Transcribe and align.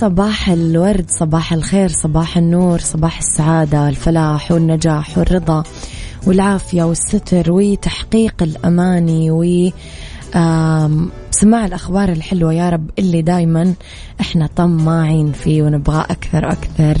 صباح 0.00 0.48
الورد 0.48 1.04
صباح 1.10 1.52
الخير 1.52 1.88
صباح 1.88 2.36
النور 2.36 2.78
صباح 2.78 3.18
السعادة 3.18 3.82
والفلاح 3.84 4.52
والنجاح 4.52 5.18
والرضا 5.18 5.62
والعافية 6.26 6.82
والستر 6.82 7.52
وتحقيق 7.52 8.42
الأماني 8.42 9.30
و 9.30 9.70
سماع 11.30 11.66
الأخبار 11.66 12.08
الحلوة 12.08 12.52
يا 12.52 12.70
رب 12.70 12.90
اللي 12.98 13.22
دايما 13.22 13.74
إحنا 14.20 14.48
طماعين 14.56 15.32
فيه 15.32 15.62
ونبغى 15.62 16.00
أكثر 16.10 16.52
أكثر 16.52 16.96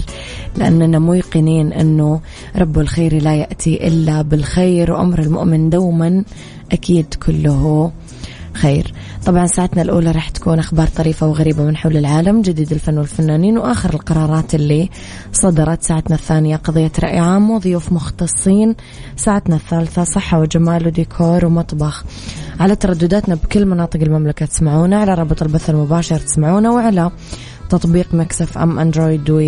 لأننا 0.56 0.98
موقنين 0.98 1.72
أنه 1.72 2.20
رب 2.56 2.78
الخير 2.78 3.22
لا 3.22 3.34
يأتي 3.34 3.88
إلا 3.88 4.22
بالخير 4.22 4.92
وأمر 4.92 5.18
المؤمن 5.18 5.70
دوما 5.70 6.24
أكيد 6.72 7.14
كله 7.26 7.92
خير. 8.56 8.92
طبعا 9.26 9.46
ساعتنا 9.46 9.82
الأولى 9.82 10.10
راح 10.10 10.28
تكون 10.28 10.58
أخبار 10.58 10.86
طريفة 10.86 11.26
وغريبة 11.26 11.62
من 11.62 11.76
حول 11.76 11.96
العالم 11.96 12.42
جديد 12.42 12.72
الفن 12.72 12.98
والفنانين 12.98 13.58
وآخر 13.58 13.94
القرارات 13.94 14.54
اللي 14.54 14.90
صدرت. 15.32 15.82
ساعتنا 15.82 16.16
الثانية 16.16 16.56
قضية 16.56 16.92
رأي 17.02 17.18
عام 17.18 17.50
وضيوف 17.50 17.92
مختصين. 17.92 18.74
ساعتنا 19.16 19.56
الثالثة 19.56 20.04
صحة 20.04 20.40
وجمال 20.40 20.86
وديكور 20.86 21.46
ومطبخ. 21.46 22.04
على 22.60 22.76
تردداتنا 22.76 23.34
بكل 23.34 23.66
مناطق 23.66 24.00
المملكة 24.00 24.46
تسمعونا 24.46 24.96
على 24.96 25.14
رابط 25.14 25.42
البث 25.42 25.70
المباشر 25.70 26.18
تسمعونا 26.18 26.70
وعلى 26.70 27.10
تطبيق 27.70 28.14
مكس 28.14 28.40
أف 28.40 28.58
أم 28.58 28.78
Android 28.78 29.30
و 29.30 29.38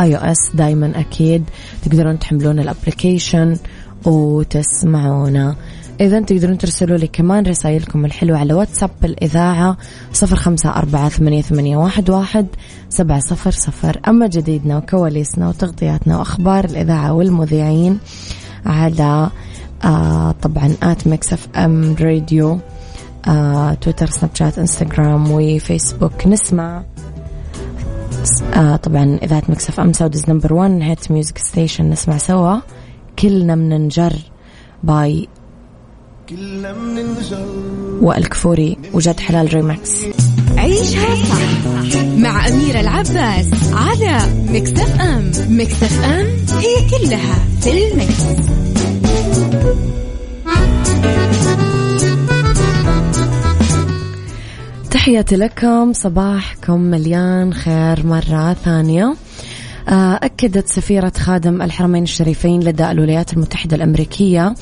iOS 0.00 0.36
دايما 0.54 1.00
أكيد. 1.00 1.44
تقدرون 1.82 2.18
تحملون 2.18 2.58
ال 2.58 2.66
application 2.66 3.56
وتسمعونا. 4.04 5.56
إذا 6.00 6.20
تقدرون 6.20 6.58
ترسلوا 6.58 6.96
لي 6.96 7.06
كمان 7.06 7.46
رسائلكم 7.46 8.04
الحلوة 8.04 8.38
على 8.38 8.54
واتساب 8.54 8.90
الإذاعة 9.04 9.76
صفر 10.12 10.36
خمسة 10.36 10.70
أربعة 10.70 11.08
ثمانية, 11.08 11.42
ثمانية 11.42 11.76
واحد, 11.76 12.10
واحد 12.10 12.46
سبعة 12.88 13.20
صفر 13.20 13.50
صفر. 13.50 14.00
أما 14.08 14.26
جديدنا 14.26 14.76
وكواليسنا 14.78 15.48
وتغطياتنا 15.48 16.18
وأخبار 16.18 16.64
الإذاعة 16.64 17.12
والمذيعين 17.12 17.98
على 18.66 19.30
آه 19.84 20.34
طبعا 20.42 20.74
at 20.82 21.06
مكس 21.06 21.31
أف 21.31 21.48
أم 21.56 21.96
راديو 22.00 22.58
آه 23.28 23.74
تويتر 23.74 24.06
سناب 24.06 24.30
شات 24.34 24.58
انستغرام 24.58 25.30
وفيسبوك. 25.30 26.26
نسمع 26.26 26.82
آه 28.54 28.76
طبعا 28.76 29.18
إذاعة 29.22 29.42
مكس 29.48 29.67
أف 29.67 29.80
أم 29.80 29.92
Saudi's 29.92 30.30
number 30.30 30.54
1 30.54 30.82
hit 30.82 31.10
music 31.10 31.38
station 31.38 31.90
نسمع 31.90 32.18
سوا. 32.18 32.56
كلنا 33.18 33.54
مننجر 33.54 34.12
باي 34.82 35.28
والكفوري 38.00 38.76
وجد 38.92 39.20
حلال 39.20 39.54
ريماكس. 39.54 40.04
عيشها 40.56 41.14
صح 41.14 42.02
مع 42.16 42.48
أميرة 42.48 42.80
العباس 42.80 43.46
على 43.72 44.18
مكتف 44.48 45.00
أم. 45.00 45.30
مكتف 45.48 46.04
أم 46.04 46.26
هي 46.58 46.90
كلها 46.90 47.44
في 47.60 47.92
المكس. 47.92 48.22
تحياتي 54.90 55.36
لكم 55.36 55.92
صباحكم 55.92 56.80
مليان 56.80 57.54
خير 57.54 58.06
مرة 58.06 58.52
ثانية. 58.64 59.04
آه، 59.04 59.16
أكدت 59.88 60.68
سفيرة 60.68 61.12
خادم 61.16 61.62
الحرمين 61.62 62.02
الشريفين 62.02 62.60
لدى 62.60 62.90
الولايات 62.90 63.32
المتحدة 63.32 63.76
الأمريكية 63.76 64.54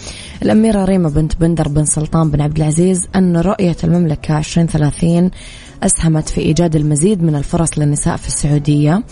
الأميرة 0.42 0.84
ريما 0.84 1.08
بنت 1.08 1.36
بندر 1.36 1.68
بن 1.68 1.84
سلطان 1.84 2.30
بن 2.30 2.40
عبد 2.40 2.56
العزيز 2.56 3.06
أن 3.16 3.36
رؤية 3.36 3.76
المملكة 3.84 4.38
2030 4.38 5.30
أسهمت 5.82 6.28
في 6.28 6.40
إيجاد 6.40 6.76
المزيد 6.76 7.22
من 7.22 7.36
الفرص 7.36 7.78
للنساء 7.78 8.16
في 8.16 8.28
السعودية. 8.28 9.02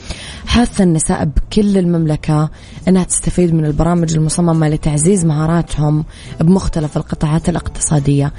حث 0.47 0.81
النساء 0.81 1.25
بكل 1.25 1.79
المملكة 1.79 2.51
أنها 2.89 3.05
تستفيد 3.05 3.55
من 3.55 3.65
البرامج 3.65 4.15
المصممة 4.15 4.69
لتعزيز 4.69 5.25
مهاراتهم 5.25 6.05
بمختلف 6.41 6.97
القطاعات 6.97 7.49
الاقتصادية. 7.49 8.33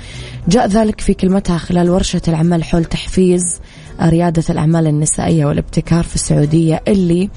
جاء 0.48 0.68
ذلك 0.68 1.02
في 1.02 1.14
كلمتها 1.14 1.58
خلال 1.58 1.90
ورشة 1.90 2.22
العمل 2.28 2.64
حول 2.64 2.86
تحفيز 2.86 3.60
ريادة 4.02 4.44
الأعمال 4.50 4.88
النسائية 4.88 5.46
والابتكار 5.46 6.04
في 6.04 6.16
السعودية 6.16 6.82
اللي 6.88 7.30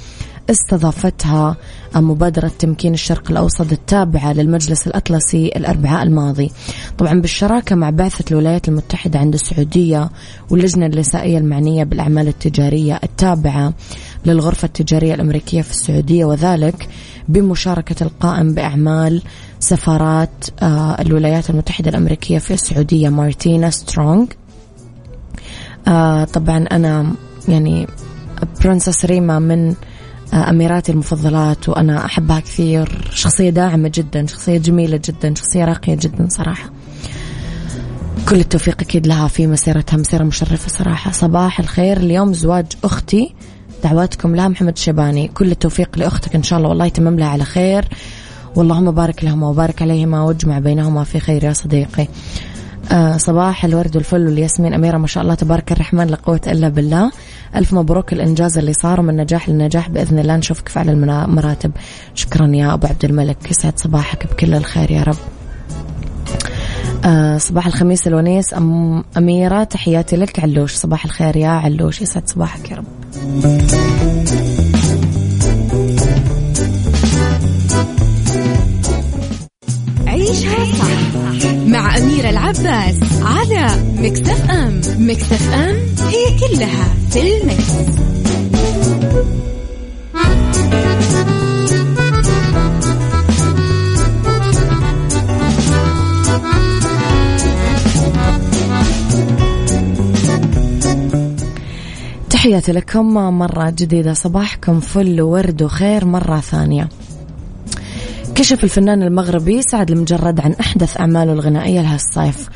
استضافتها 0.50 1.56
مبادرة 1.96 2.50
تمكين 2.58 2.94
الشرق 2.94 3.30
الأوسط 3.30 3.72
التابعة 3.72 4.32
للمجلس 4.32 4.86
الأطلسي 4.86 5.46
الأربعاء 5.56 6.02
الماضي. 6.02 6.50
طبعا 6.98 7.20
بالشراكة 7.20 7.76
مع 7.76 7.90
بعثة 7.90 8.24
الولايات 8.30 8.68
المتحدة 8.68 9.18
عند 9.18 9.34
السعودية 9.34 10.10
واللجنة 10.50 10.86
النسائية 10.86 11.38
المعنية 11.38 11.84
بالأعمال 11.84 12.28
التجارية 12.28 13.00
التابعة 13.04 13.72
للغرفة 14.26 14.66
التجارية 14.66 15.14
الأمريكية 15.14 15.62
في 15.62 15.70
السعودية 15.70 16.24
وذلك 16.24 16.88
بمشاركة 17.28 18.04
القائم 18.04 18.54
بأعمال 18.54 19.22
سفارات 19.60 20.44
آه، 20.62 21.00
الولايات 21.00 21.50
المتحدة 21.50 21.90
الأمريكية 21.90 22.38
في 22.38 22.54
السعودية 22.54 23.08
مارتينا 23.08 23.70
سترونغ. 23.70 24.26
آه 25.88 26.24
طبعا 26.24 26.58
أنا 26.72 27.12
يعني 27.48 27.86
برنسس 28.64 29.04
ريما 29.04 29.38
من 29.38 29.74
آه 30.32 30.50
أميراتي 30.50 30.92
المفضلات 30.92 31.68
وأنا 31.68 32.04
أحبها 32.04 32.40
كثير. 32.40 33.10
شخصية 33.10 33.50
داعمة 33.50 33.90
جدا 33.94 34.26
شخصية 34.26 34.58
جميلة 34.58 35.00
جدا 35.04 35.34
شخصية 35.34 35.64
راقية 35.64 35.94
جدا 35.94 36.28
صراحة. 36.30 36.70
كل 38.28 38.36
التوفيق 38.36 38.80
أكيد 38.80 39.06
لها 39.06 39.28
في 39.28 39.46
مسيرتها 39.46 39.96
مسيرة 39.96 40.24
مشرفة 40.24 40.68
صراحة. 40.68 41.10
صباح 41.10 41.60
الخير 41.60 41.96
اليوم 41.96 42.32
زواج 42.32 42.66
أختي 42.84 43.34
دعواتكم 43.84 44.36
لها 44.36 44.48
محمد 44.48 44.78
شيباني. 44.78 45.28
كل 45.28 45.50
التوفيق 45.50 45.98
لأختك 45.98 46.34
إن 46.34 46.42
شاء 46.42 46.58
الله 46.58 46.68
والله 46.68 46.86
يتمم 46.86 47.18
لها 47.18 47.28
على 47.28 47.44
خير. 47.44 47.88
واللهم 48.56 48.90
بارك 48.90 49.24
لهما 49.24 49.48
وبارك 49.48 49.82
عليهما 49.82 50.22
واجمع 50.22 50.58
بينهما 50.58 51.04
في 51.04 51.20
خير 51.20 51.44
يا 51.44 51.52
صديقي. 51.52 52.08
آه 52.92 53.16
صباح 53.16 53.64
الورد 53.64 53.96
والفل 53.96 54.26
والياسمين. 54.26 54.74
أميرة 54.74 54.98
ما 54.98 55.06
شاء 55.06 55.22
الله 55.22 55.34
تبارك 55.34 55.72
الرحمن 55.72 56.06
لا 56.06 56.16
قوة 56.16 56.40
إلا 56.46 56.68
بالله. 56.68 57.10
ألف 57.56 57.72
مبروك 57.72 58.12
الإنجاز 58.12 58.58
اللي 58.58 58.72
صار 58.72 59.00
من 59.00 59.16
نجاح 59.16 59.48
لنجاح 59.48 59.88
بإذن 59.88 60.18
الله. 60.18 60.36
نشوفك 60.36 60.68
في 60.68 60.78
أعلى 60.78 60.92
المراتب 60.92 61.70
شكرا 62.14 62.46
يا 62.46 62.74
أبو 62.74 62.86
عبد 62.86 63.04
الملك. 63.04 63.50
يسعد 63.50 63.78
صباحك 63.78 64.26
بكل 64.26 64.54
الخير 64.54 64.90
يا 64.90 65.02
رب. 65.02 65.16
آه 67.04 67.38
صباح 67.38 67.66
الخميس 67.66 68.06
الونيس. 68.06 68.54
أم 68.54 69.04
أميرة 69.16 69.64
تحياتي 69.64 70.16
لك. 70.16 70.40
علوش 70.40 70.74
صباح 70.74 71.04
الخير 71.04 71.36
يا 71.36 71.48
علوش. 71.48 72.02
يسعد 72.02 72.28
صباحك 72.28 72.70
يا 72.70 72.76
رب. 72.76 72.86
تحياتي 102.66 102.80
لكم 102.80 103.14
مرة 103.38 103.70
جديدة 103.70 104.14
صباحكم 104.14 104.80
فل 104.80 105.20
وورد 105.20 105.62
وخير 105.62 106.04
مرة 106.04 106.40
ثانية. 106.40 106.88
كشف 108.34 108.64
الفنان 108.64 109.02
المغربي 109.02 109.62
سعد 109.62 109.90
المجرد 109.90 110.40
عن 110.40 110.52
أحدث 110.52 111.00
أعماله 111.00 111.32
الغنائية 111.32 111.80
لهالصيف. 111.80 112.48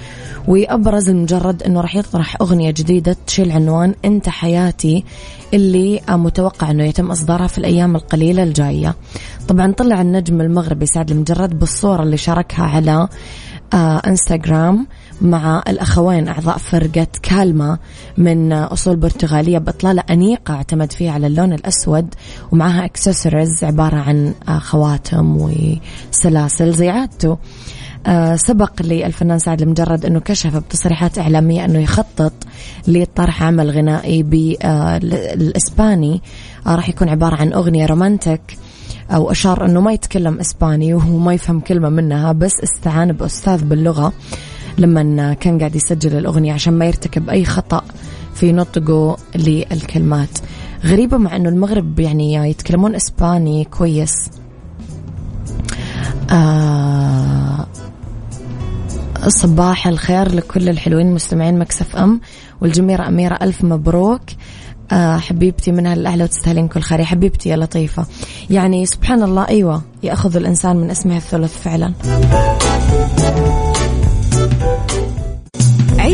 وأبرز 0.48 1.08
المجرد 1.08 1.62
أنه 1.62 1.80
راح 1.80 1.96
يطرح 1.96 2.36
أغنية 2.40 2.70
جديدة 2.70 3.16
تشيل 3.26 3.52
عنوان 3.52 3.94
أنت 4.04 4.28
حياتي 4.28 5.04
اللي 5.54 6.00
متوقع 6.08 6.70
أنه 6.70 6.84
يتم 6.84 7.10
إصدارها 7.10 7.46
في 7.46 7.58
الأيام 7.58 7.96
القليلة 7.96 8.42
الجاية. 8.42 8.94
طبعا 9.48 9.72
طلع 9.72 10.00
النجم 10.00 10.40
المغربي 10.40 10.86
سعد 10.86 11.10
المجرد 11.10 11.58
بالصورة 11.58 12.02
اللي 12.02 12.16
شاركها 12.16 12.64
على 12.64 13.08
آه 13.74 14.02
إنستغرام. 14.06 14.86
مع 15.20 15.62
الأخوين 15.68 16.28
أعضاء 16.28 16.58
فرقة 16.58 17.06
كالما 17.22 17.78
من 18.18 18.52
أصول 18.52 18.96
برتغالية 18.96 19.58
بإطلالة 19.58 20.02
أنيقة 20.10 20.54
اعتمد 20.54 20.92
فيها 20.92 21.12
على 21.12 21.26
اللون 21.26 21.52
الأسود 21.52 22.14
ومعها 22.52 22.84
اكسسوارز 22.84 23.64
عبارة 23.64 23.96
عن 23.96 24.34
خواتم 24.58 25.50
وسلاسل 26.10 26.72
زي 26.72 26.88
عادته. 26.88 27.38
آه 28.06 28.36
سبق 28.36 28.82
للفنان 28.82 29.38
سعد 29.38 29.62
المجرد 29.62 30.06
أنه 30.06 30.20
كشف 30.20 30.56
بتصريحات 30.56 31.18
إعلامية 31.18 31.64
أنه 31.64 31.78
يخطط 31.78 32.32
لطرح 32.88 33.42
عمل 33.42 33.70
غنائي 33.70 34.22
بالإسباني 34.22 36.22
آه 36.66 36.74
راح 36.76 36.88
يكون 36.88 37.08
عبارة 37.08 37.36
عن 37.36 37.52
أغنية 37.52 37.86
رومانتك 37.86 38.40
أو 39.10 39.30
أشار 39.30 39.64
أنه 39.64 39.80
ما 39.80 39.92
يتكلم 39.92 40.40
إسباني 40.40 40.94
وهو 40.94 41.18
ما 41.18 41.34
يفهم 41.34 41.60
كلمة 41.60 41.88
منها 41.88 42.32
بس 42.32 42.52
استعان 42.62 43.12
بأستاذ 43.12 43.64
باللغة. 43.64 44.12
لما 44.80 45.34
كان 45.34 45.58
قاعد 45.58 45.76
يسجل 45.76 46.18
الأغنية 46.18 46.52
عشان 46.52 46.72
ما 46.72 46.86
يرتكب 46.86 47.30
أي 47.30 47.44
خطأ 47.44 47.82
في 48.34 48.52
نطقه 48.52 49.16
للكلمات. 49.34 50.38
غريبة 50.84 51.16
مع 51.16 51.36
أنه 51.36 51.48
المغرب 51.48 52.00
يعني 52.00 52.34
يتكلمون 52.34 52.94
إسباني 52.94 53.64
كويس. 53.64 54.30
آه 56.30 57.66
صباح 59.28 59.86
الخير 59.86 60.34
لكل 60.34 60.68
الحلوين 60.68 61.14
مستمعين 61.14 61.58
مكسف 61.58 61.96
أم 61.96 62.20
والجميرة 62.60 63.08
أميرة 63.08 63.38
ألف 63.42 63.64
مبروك. 63.64 64.22
آه 64.92 65.16
حبيبتي 65.16 65.72
منها 65.72 65.94
الأعلى 65.94 66.24
وتستاهلين 66.24 66.68
كل 66.68 66.80
خير. 66.80 67.00
يا 67.00 67.04
حبيبتي 67.04 67.48
يا 67.48 67.56
لطيفة. 67.56 68.06
يعني 68.50 68.86
سبحان 68.86 69.22
الله 69.22 69.48
أيوة 69.48 69.82
يأخذ 70.02 70.36
الإنسان 70.36 70.76
من 70.76 70.90
اسمه 70.90 71.16
الثلث 71.16 71.62
فعلا. 71.62 71.92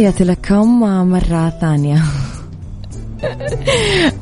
تحياتي 0.00 0.24
لكم 0.24 0.80
مرة 1.10 1.50
ثانية. 1.60 2.02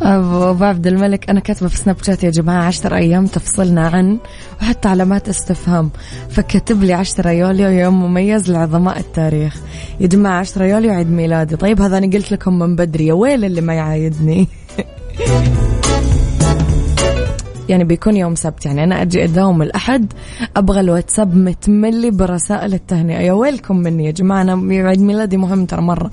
أبو 0.03 0.65
عبد 0.65 0.87
الملك 0.87 1.31
أنا 1.31 1.41
كاتبة 1.41 1.69
في 1.69 1.77
سناب 1.77 1.97
شات 2.03 2.25
يا 2.25 2.31
جماعة 2.31 2.65
عشر 2.65 2.97
أيام 2.97 3.27
تفصلنا 3.27 3.89
عن 3.89 4.19
وحتى 4.63 4.89
علامات 4.89 5.29
استفهام. 5.29 5.91
فكتب 6.31 6.83
لي 6.83 6.93
عشرة 6.93 7.31
يوليو 7.31 7.71
يوم 7.71 8.03
مميز 8.03 8.51
لعظماء 8.51 8.99
التاريخ. 8.99 9.57
يا 10.01 10.07
جماعة 10.07 10.41
عشرة 10.41 10.65
يوليو 10.65 10.93
عيد 10.93 11.11
ميلادي. 11.11 11.57
طيب 11.57 11.81
هذا 11.81 11.99
أنا 11.99 12.13
قلت 12.13 12.33
لكم 12.33 12.59
من 12.59 12.77
بدري 12.77 13.07
يا 13.07 13.13
ويل 13.13 13.45
اللي 13.45 13.61
ما 13.61 13.75
يعايدني. 13.75 14.49
يعني 17.69 17.85
بيكون 17.85 18.17
يوم 18.17 18.35
سبت. 18.35 18.67
يعني 18.67 18.85
أنا 18.85 19.03
أجي 19.03 19.25
أداوم 19.25 19.63
الأحد 19.63 20.13
أبغى 20.57 20.81
الواتساب 20.81 21.37
متملي 21.37 22.11
برسائل 22.11 22.75
التهنئة. 22.75 23.21
يا 23.21 23.33
ويلكم 23.33 23.77
مني 23.77 24.05
يا 24.05 24.11
جماعة 24.11 24.43
أنا 24.43 24.89
عيد 24.89 25.01
ميلادي 25.01 25.37
مهم 25.37 25.67
ترى 25.67 25.81
مرة. 25.81 26.11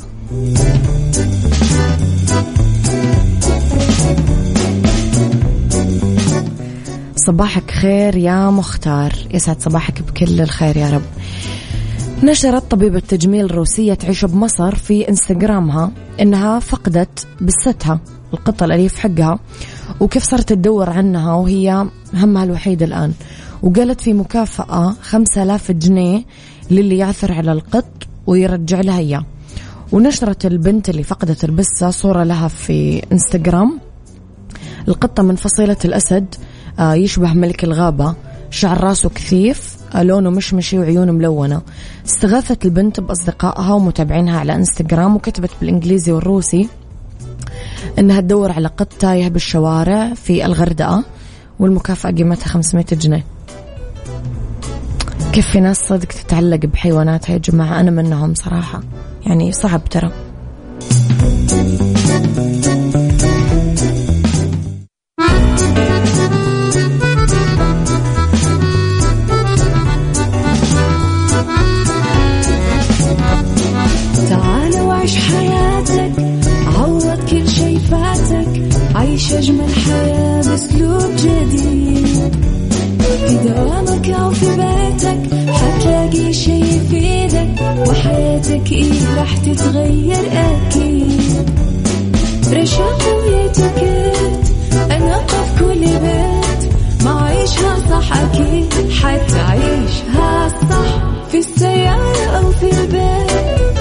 صباحك 7.16 7.72
خير 7.72 8.16
يا 8.16 8.50
مختار. 8.50 9.14
يسعد 9.34 9.62
صباحك 9.62 10.02
بكل 10.02 10.42
الخير 10.42 10.78
يا 10.78 10.90
رب. 10.90 11.02
نشرت 12.24 12.72
طبيبة 12.72 13.00
تجميل 13.00 13.56
روسية 13.56 13.94
تعيش 13.94 14.26
بمصر 14.26 14.76
في 14.76 15.10
إنستغرامها 15.10 15.92
إنها 16.22 16.60
فقدت 16.60 17.28
بستها 17.42 18.00
القطة 18.34 18.66
الأليف 18.66 19.00
حقها. 19.00 19.40
وكيف 20.00 20.24
صارت 20.24 20.50
تدور 20.50 20.90
عنها 20.90 21.34
وهي 21.34 21.88
همها 22.14 22.44
الوحيد 22.44 22.84
الآن. 22.84 23.14
وقالت 23.64 24.02
في 24.02 24.14
مكافأة 24.14 24.96
خمسة 25.02 25.44
آلاف 25.44 25.72
جنيه 25.72 26.26
للي 26.72 26.98
يعثر 26.98 27.32
على 27.32 27.52
القط 27.52 28.04
ويرجع 28.28 28.82
لها 28.82 29.00
إياه. 29.00 29.26
ونشرت 29.92 30.46
البنت 30.46 30.90
اللي 30.90 31.04
فقدت 31.04 31.44
البسة 31.44 31.90
صورة 31.90 32.24
لها 32.24 32.48
في 32.48 33.02
إنستغرام. 33.12 33.80
القطة 34.88 35.24
من 35.24 35.36
فصيلة 35.36 35.78
الأسد 35.86 36.36
آه، 36.80 36.94
يشبه 36.94 37.34
ملك 37.34 37.64
الغابة. 37.64 38.16
شعر 38.50 38.84
راسه 38.84 39.10
كثيف 39.10 39.78
آه، 39.96 40.04
لونه 40.04 40.30
مشمشي 40.30 40.80
وعيونه 40.80 41.12
ملونة. 41.12 41.62
استغاثت 42.06 42.66
البنت 42.66 43.00
بأصدقائها 43.00 43.74
ومتابعينها 43.74 44.40
على 44.40 44.56
إنستغرام 44.56 45.16
وكتبت 45.16 45.52
بالإنجليزي 45.62 46.12
والروسي. 46.12 46.70
إنها 48.00 48.22
تدور 48.22 48.52
على 48.52 48.68
قط 48.68 48.94
تايه 49.00 49.28
بالشوارع 49.28 50.14
في 50.14 50.46
الغردقة 50.46 51.04
والمكافأة 51.60 52.12
قيمتها 52.12 52.48
500 52.48 52.86
جنيه. 52.92 53.26
كيف 55.34 55.48
في 55.48 55.60
ناس 55.60 55.78
صدق 55.78 56.08
تتعلق 56.08 56.66
بحيواناتها 56.66 57.34
يا 57.34 57.38
جماعة؟ 57.38 57.80
أنا 57.80 57.92
منهم 57.92 58.34
صراحة. 58.34 58.82
يعني 59.26 59.52
صعب 59.52 59.84
ترى. 59.84 60.12
تتغير 89.46 90.26
أكيد. 90.32 91.50
رشاق 92.54 93.02
ويتوكيت 93.18 94.46
أنا 94.92 95.18
في 95.28 95.60
كل 95.60 95.80
بيت. 95.80 96.72
ما 97.04 97.22
عيشها 97.22 97.76
صح 97.90 98.18
أكيد 98.18 98.74
حتعيشها 98.92 100.50
صح. 100.50 101.04
في 101.32 101.38
السيارة 101.38 102.26
أو 102.38 102.52
في 102.52 102.72
البيت 102.72 103.32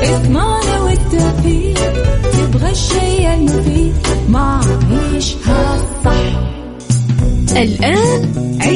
اسمعنا 0.02 0.80
والتوفيق. 0.80 1.92
تبغى 2.32 2.70
الشيء 2.70 3.34
المفيد 3.34 3.94
ما 4.28 4.60
عيشها 4.90 5.76
صح. 6.04 6.40
الآن 7.56 8.33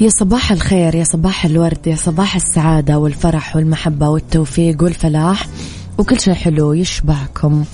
يا 0.00 0.08
صباح 0.08 0.52
الخير 0.52 0.94
يا 0.94 1.04
صباح 1.04 1.44
الورد 1.44 1.86
يا 1.86 1.96
صباح 1.96 2.36
السعادة 2.36 2.98
والفرح 2.98 3.56
والمحبة 3.56 4.08
والتوفيق 4.08 4.82
والفلاح 4.82 5.46
وكل 5.98 6.20
شيء 6.20 6.34
حلو 6.34 6.72
يشبعكم 6.72 7.64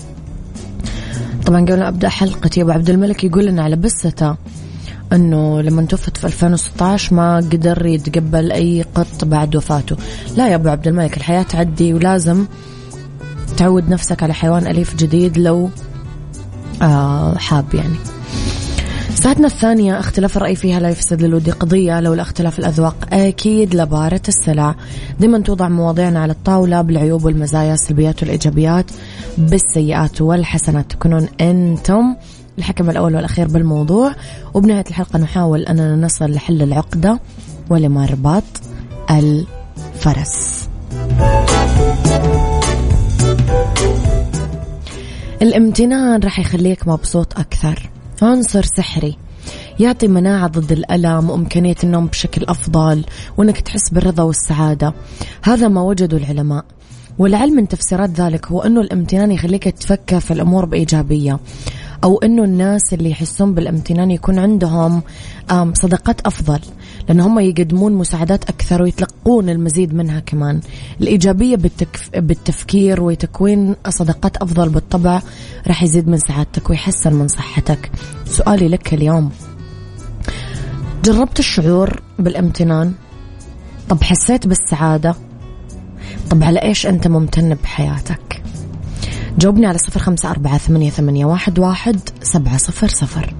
طبعا 1.47 1.61
قبل 1.61 1.83
أبدأ 1.83 2.09
حلقتي 2.09 2.63
أبو 2.63 2.71
عبد 2.71 2.91
الملك 2.91 3.25
يقول 3.25 3.47
لنا 3.47 3.63
على 3.63 3.77
بسته 3.77 4.37
إنه 5.13 5.61
لما 5.61 5.83
توفت 5.83 6.17
في 6.17 6.27
2016 6.27 7.15
ما 7.15 7.37
قدر 7.37 7.87
يتقبل 7.87 8.53
أي 8.53 8.85
قط 8.95 9.25
بعد 9.25 9.57
وفاته. 9.57 9.97
لا 10.37 10.49
يا 10.49 10.55
أبو 10.55 10.69
عبد 10.69 10.89
الملك 10.89 11.17
الحياة 11.17 11.43
تعدي 11.43 11.95
ولازم 11.95 12.47
تعود 13.57 13.89
نفسك 13.89 14.23
على 14.23 14.35
حيوان 14.35 14.67
أليف 14.67 14.95
جديد 14.97 15.39
لو 15.39 15.71
آه 16.83 17.35
حاب 17.39 17.75
يعني. 17.75 18.14
ساعتنا 19.25 19.47
الثانية 19.47 20.01
اختلاف 20.01 20.37
الرأي 20.37 20.57
فيها 20.57 20.81
لا 20.81 20.89
يفسد 20.89 21.23
للود 21.23 21.51
قضية 21.51 22.01
لولا 22.01 22.23
اختلاف 22.23 22.59
الأذواق. 22.59 22.97
أكيد 23.13 23.75
لبارة 23.75 24.21
السلع. 24.29 24.75
دائما 25.21 25.39
توضع 25.39 25.69
مواضيعنا 25.69 26.21
على 26.21 26.33
الطاولة 26.33 26.83
بالعيوب 26.83 27.25
والمزايا 27.25 27.75
السلبيات 27.75 28.23
والإيجابيات 28.23 28.91
بالسيئات 29.39 30.21
والحسنات. 30.21 30.91
تكونون 30.91 31.29
أنتم 31.41 32.17
الحكم 32.59 32.91
الأول 32.91 33.15
والأخير 33.15 33.49
بالموضوع. 33.49 34.13
وبنهاية 34.55 34.85
الحلقة 34.89 35.19
نحاول 35.19 35.63
أننا 35.63 35.97
نصل 35.97 36.31
لحل 36.31 36.63
العقدة 36.63 37.21
ولمربط 37.71 38.45
الفرس. 39.11 40.69
الامتنان 45.43 46.21
راح 46.21 46.39
يخليك 46.39 46.89
مبسوط 46.89 47.39
أكثر. 47.39 47.84
عنصر 48.23 48.63
سحري 48.63 49.17
يعطي 49.81 50.09
مناعة 50.09 50.47
ضد 50.47 50.73
الألم 50.73 51.31
وإمكانية 51.31 51.75
النوم 51.85 52.07
بشكل 52.07 52.45
أفضل 52.45 53.05
وأنك 53.37 53.61
تحس 53.61 53.91
بالرضا 53.91 54.23
والسعادة. 54.23 54.95
هذا 55.43 55.69
ما 55.69 55.83
وجده 55.83 56.17
العلماء. 56.17 56.65
والعلم 57.19 57.57
من 57.57 57.69
تفسيرات 57.69 58.11
ذلك 58.11 58.47
هو 58.47 58.63
أنه 58.63 58.81
الامتنان 58.81 59.31
يخليك 59.31 59.65
تفكر 59.65 60.21
في 60.21 60.31
الأمور 60.31 60.65
بإيجابية. 60.65 61.39
أو 62.05 62.19
أنه 62.19 62.45
الناس 62.45 62.95
اللي 62.95 63.11
يحسون 63.11 63.55
بالامتنان 63.55 64.11
يكون 64.11 64.39
عندهم 64.39 65.03
صداقات 65.73 66.21
أفضل 66.21 66.61
لأن 67.09 67.21
هم 67.21 67.39
يقدمون 67.39 67.93
مساعدات 67.93 68.45
أكثر 68.45 68.83
ويتلقون 68.83 69.49
المزيد 69.49 69.95
منها 69.95 70.21
كمان. 70.21 70.61
الإيجابية 71.01 71.57
بالتكف... 71.57 72.11
بالتفكير 72.15 73.03
وتكوين 73.03 73.77
صداقات 73.89 74.37
أفضل 74.37 74.69
بالطبع 74.69 75.23
راح 75.67 75.83
يزيد 75.83 76.09
من 76.09 76.19
سعادتك 76.19 76.71
ويحسن 76.71 77.13
من 77.13 77.29
صحتك. 77.29 77.91
سؤالي 78.27 78.69
لك 78.69 78.95
اليوم. 78.95 79.31
جربت 81.05 81.39
الشعور 81.39 82.03
بالامتنان؟ 82.19 82.93
طب 83.89 84.03
حسيت 84.03 84.47
بالسعادة؟ 84.47 85.15
طب 86.31 86.45
على 86.45 86.63
إيش 86.63 86.87
أنت 86.87 87.09
ممتن 87.09 87.55
بحياتك؟ 87.55 88.24
جاوبني 89.39 89.67
على 89.67 89.79
صفر 89.79 90.01
خمسة 90.01 90.31
أربعة 90.31 90.59
ثمانية, 90.59 90.91
ثمانية 90.91 91.25
واحد, 91.25 91.59
واحد 91.59 92.01
سبعة 92.23 92.57
صفر 92.57 92.89
صفر. 92.89 93.35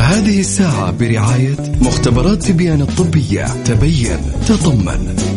هذه 0.00 0.40
الساعة 0.40 0.90
برعاية 0.90 1.56
مختبرات 1.82 2.42
تبيان 2.42 2.80
الطبية. 2.80 3.46
تبين 3.64 4.20
تطمن. 4.48 5.29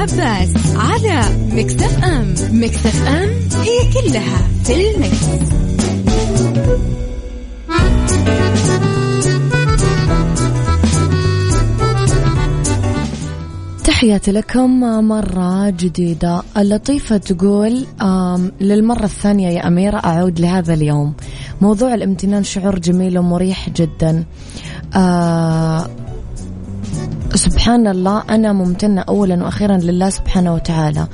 العباس 0.00 0.76
على 0.76 1.22
مكتف 1.52 2.04
أم. 2.04 2.34
مكتف 2.50 3.08
أم 3.08 3.30
هي 3.60 3.92
كلها 3.92 4.48
في 4.64 4.90
المكس. 4.90 5.26
تحياتي 13.84 14.32
لكم 14.32 14.80
مرة 15.08 15.70
جديدة. 15.70 16.42
اللطيفة 16.56 17.16
تقول 17.16 17.86
للمرة 18.60 19.04
الثانية 19.04 19.48
يا 19.48 19.66
أميرة 19.66 19.96
أعود 19.96 20.40
لهذا 20.40 20.74
اليوم. 20.74 21.14
موضوع 21.60 21.94
الامتنان 21.94 22.44
شعور 22.44 22.78
جميل 22.78 23.18
ومريح 23.18 23.70
جدا. 23.70 24.24
آه، 24.94 25.90
سبحان 27.36 27.86
الله 27.86 28.22
أنا 28.30 28.52
ممتنة 28.52 29.00
أولا 29.00 29.44
وأخيرا 29.44 29.76
لله 29.76 30.10
سبحانه 30.10 30.54
وتعالى. 30.54 31.06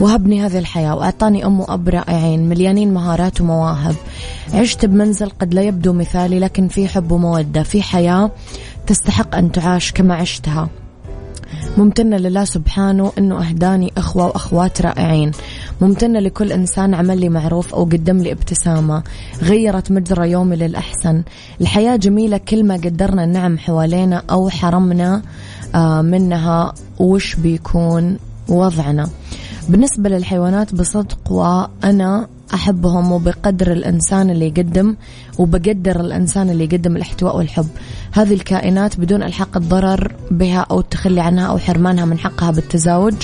وهبني 0.00 0.46
هذه 0.46 0.58
الحياة 0.58 0.94
وأعطاني 0.94 1.46
أم 1.46 1.60
وأب 1.60 1.88
رائعين 1.88 2.48
مليانين 2.48 2.94
مهارات 2.94 3.40
ومواهب. 3.40 3.94
عشت 4.54 4.86
بمنزل 4.86 5.30
قد 5.30 5.54
لا 5.54 5.62
يبدو 5.62 5.92
مثالي 5.92 6.38
لكن 6.38 6.68
في 6.68 6.88
حب 6.88 7.12
ومودة 7.12 7.62
في 7.62 7.82
حياة 7.82 8.30
تستحق 8.86 9.34
أن 9.34 9.52
تعاش 9.52 9.92
كما 9.92 10.14
عشتها. 10.14 10.68
ممتنة 11.76 12.16
لله 12.16 12.44
سبحانه 12.44 13.12
أنه 13.18 13.48
أهداني 13.48 13.92
أخوة 13.96 14.26
وأخوات 14.26 14.82
رائعين. 14.82 15.30
ممتنة 15.80 16.20
لكل 16.20 16.52
إنسان 16.52 16.94
عمل 16.94 17.20
لي 17.20 17.28
معروف 17.28 17.74
أو 17.74 17.84
قدم 17.84 18.18
لي 18.18 18.32
ابتسامة. 18.32 19.02
غيرت 19.42 19.92
مجرى 19.92 20.30
يومي 20.30 20.56
للأحسن. 20.56 21.22
الحياة 21.60 21.96
جميلة 21.96 22.36
كل 22.36 22.64
ما 22.64 22.74
قدرنا 22.74 23.24
النعم 23.24 23.58
حوالينا 23.58 24.22
أو 24.30 24.50
حرمنا 24.50 25.14
آه، 25.14 25.22
منها 26.02 26.74
وش 26.98 27.34
بيكون 27.34 28.16
وضعنا. 28.48 29.08
بالنسبة 29.68 30.10
للحيوانات 30.10 30.74
بصدق 30.74 31.32
وأنا 31.32 32.28
أحبهم 32.54 33.12
وبقدر 33.12 33.72
الإنسان 33.72 34.30
اللي 34.30 34.46
يقدم 34.46 34.96
وبقدر 35.38 36.00
الإنسان 36.00 36.50
اللي 36.50 36.64
يقدم 36.64 36.96
الاحتواء 36.96 37.36
والحب. 37.36 37.68
هذه 38.12 38.34
الكائنات 38.34 39.00
بدون 39.00 39.22
الحق 39.22 39.56
الضرر 39.56 40.12
بها 40.30 40.66
أو 40.70 40.80
التخلي 40.80 41.20
عنها 41.20 41.46
أو 41.46 41.58
حرمانها 41.58 42.04
من 42.04 42.18
حقها 42.18 42.50
بالتزاوج. 42.50 43.14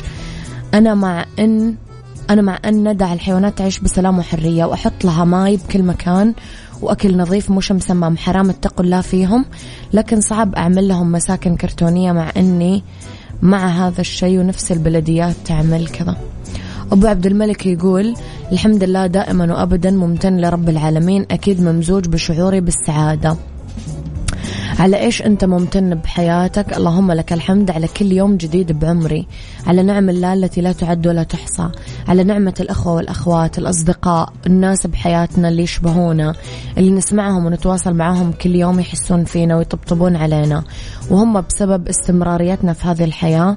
أنا 0.74 0.94
مع 0.94 1.26
أن 1.38 1.74
أنا 2.30 2.42
مع 2.42 2.58
أن 2.64 2.88
ندع 2.88 3.12
الحيوانات 3.12 3.58
تعيش 3.58 3.78
بسلام 3.78 4.18
وحرية 4.18 4.64
وأحط 4.64 5.04
لها 5.04 5.24
ماي 5.24 5.56
بكل 5.56 5.82
مكان 5.82 6.34
وأكل 6.82 7.16
نظيف 7.16 7.50
مش 7.50 7.72
مسمم 7.72 8.16
حرام 8.16 8.50
اتقوا 8.50 8.84
الله 8.84 9.00
فيهم. 9.00 9.44
لكن 9.92 10.20
صعب 10.20 10.54
أعمل 10.54 10.88
لهم 10.88 11.12
مساكن 11.12 11.56
كرتونية 11.56 12.12
مع 12.12 12.30
أني 12.36 12.82
مع 13.42 13.66
هذا 13.66 14.00
الشيء 14.00 14.40
ونفس 14.40 14.72
البلديات 14.72 15.36
تعمل 15.44 15.88
كذا. 15.88 16.16
أبو 16.92 17.06
عبد 17.06 17.26
الملك 17.26 17.66
يقول 17.66 18.14
الحمد 18.52 18.84
لله 18.84 19.06
دائما 19.06 19.54
وأبدا 19.54 19.90
ممتن 19.90 20.36
لرب 20.36 20.68
العالمين 20.68 21.26
أكيد 21.30 21.60
ممزوج 21.60 22.08
بشعوري 22.08 22.60
بالسعادة. 22.60 23.36
على 24.78 25.00
إيش 25.00 25.22
أنت 25.22 25.44
ممتن 25.44 25.94
بحياتك؟ 25.94 26.76
اللهم 26.76 27.12
لك 27.12 27.32
الحمد 27.32 27.70
على 27.70 27.88
كل 27.88 28.12
يوم 28.12 28.36
جديد 28.36 28.72
بعمري. 28.72 29.26
على 29.66 29.82
نعم 29.82 30.08
الله 30.08 30.32
التي 30.32 30.60
لا 30.60 30.72
تعد 30.72 31.06
ولا 31.06 31.22
تحصى. 31.22 31.68
على 32.08 32.24
نعمة 32.24 32.54
الأخوة 32.60 32.92
والأخوات 32.92 33.58
الأصدقاء 33.58 34.32
الناس 34.46 34.86
بحياتنا 34.86 35.48
اللي 35.48 35.62
يشبهونا 35.62 36.34
اللي 36.78 36.90
نسمعهم 36.90 37.46
ونتواصل 37.46 37.94
معهم 37.94 38.32
كل 38.32 38.54
يوم 38.54 38.80
يحسون 38.80 39.24
فينا 39.24 39.56
ويطبطبون 39.56 40.16
علينا. 40.16 40.64
وهم 41.10 41.40
بسبب 41.40 41.88
استمراريتنا 41.88 42.72
في 42.72 42.88
هذه 42.88 43.04
الحياة 43.04 43.56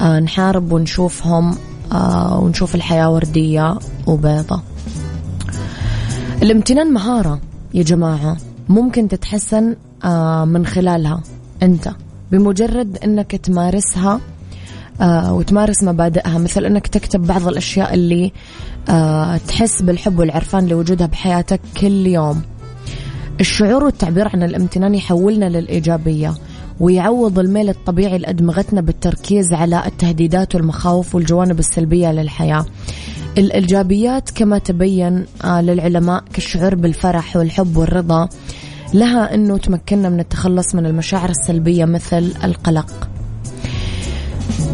آه 0.00 0.20
نحارب 0.20 0.72
ونشوفهم 0.72 1.54
آه 1.92 2.38
ونشوف 2.38 2.74
الحياة 2.74 3.10
وردية 3.10 3.78
وبيضة. 4.06 4.62
الامتنان 6.42 6.92
مهارة 6.92 7.40
يا 7.74 7.82
جماعة. 7.82 8.36
ممكن 8.68 9.08
تتحسن 9.08 9.76
من 10.44 10.66
خلالها. 10.66 11.22
أنت 11.62 11.90
بمجرد 12.32 12.98
أنك 13.04 13.36
تمارسها 13.36 14.20
آه، 15.00 15.34
وتمارس 15.34 15.82
مبادئها 15.82 16.38
مثل 16.38 16.64
أنك 16.64 16.86
تكتب 16.86 17.26
بعض 17.26 17.48
الأشياء 17.48 17.94
اللي 17.94 18.32
آه، 18.88 19.36
تحس 19.36 19.82
بالحب 19.82 20.18
والعرفان 20.18 20.66
لوجودها 20.66 21.06
بحياتك 21.06 21.60
كل 21.80 22.06
يوم. 22.06 22.42
الشعور 23.40 23.84
والتعبير 23.84 24.28
عن 24.28 24.42
الامتنان 24.42 24.94
يحولنا 24.94 25.44
للإيجابية 25.44 26.34
ويعوض 26.80 27.38
الميل 27.38 27.68
الطبيعي 27.68 28.18
لأدمغتنا 28.18 28.80
بالتركيز 28.80 29.52
على 29.52 29.86
التهديدات 29.86 30.54
والمخاوف 30.54 31.14
والجوانب 31.14 31.58
السلبية 31.58 32.12
للحياة. 32.12 32.66
الإيجابيات 33.38 34.30
كما 34.30 34.58
تبين 34.58 35.24
للعلماء 35.44 36.24
كالشعور 36.32 36.74
بالفرح 36.74 37.36
والحب 37.36 37.76
والرضا 37.76 38.28
لها 38.94 39.34
أنه 39.34 39.58
تمكننا 39.58 40.08
من 40.08 40.20
التخلص 40.20 40.74
من 40.74 40.86
المشاعر 40.86 41.30
السلبية 41.30 41.84
مثل 41.84 42.32
القلق. 42.44 43.08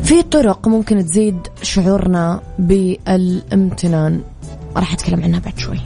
في 0.02 0.22
طرق 0.22 0.68
ممكن 0.68 1.06
تزيد 1.06 1.38
شعورنا 1.62 2.40
بالامتنان. 2.58 4.20
راح 4.76 4.92
أتكلم 4.92 5.22
عنها 5.22 5.40
بعد 5.40 5.58
شوي. 5.58 5.80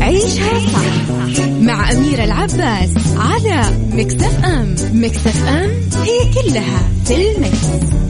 عيشها 0.00 0.60
صح 0.72 1.08
مع 1.60 1.92
أميرة 1.92 2.24
العباس 2.24 2.90
على 3.16 3.62
مكتف 3.92 4.44
أم. 4.44 4.74
مكتف 4.92 5.48
أم 5.48 5.70
هي 6.02 6.32
كلها 6.34 6.88
في 7.04 7.36
المكس. 7.36 8.05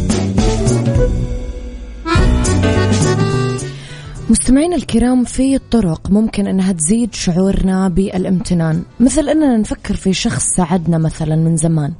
مستمعينا 4.30 4.76
الكرام 4.76 5.24
في 5.24 5.58
طرق 5.58 6.10
ممكن 6.10 6.46
إنها 6.46 6.72
تزيد 6.72 7.14
شعورنا 7.14 7.88
بالامتنان. 7.88 8.82
مثل 9.00 9.28
إننا 9.28 9.56
نفكر 9.56 9.94
في 9.94 10.12
شخص 10.12 10.44
ساعدنا 10.56 10.98
مثلا 10.98 11.36
من 11.36 11.56
زمان. 11.56 11.92